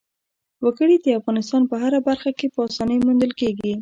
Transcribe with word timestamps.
وګړي 0.63 0.97
د 1.01 1.07
افغانستان 1.19 1.61
په 1.69 1.75
هره 1.83 1.99
برخه 2.09 2.31
کې 2.37 2.47
په 2.55 2.59
اسانۍ 2.69 2.97
موندل 3.05 3.31
کېږي. 3.39 3.69